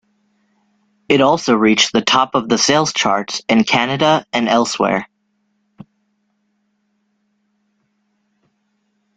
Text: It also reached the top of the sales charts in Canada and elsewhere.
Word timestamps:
It 1.07 1.21
also 1.21 1.53
reached 1.53 1.93
the 1.93 2.01
top 2.01 2.33
of 2.33 2.49
the 2.49 2.57
sales 2.57 2.91
charts 2.91 3.43
in 3.47 3.63
Canada 3.63 4.25
and 4.33 4.49
elsewhere. 4.49 5.07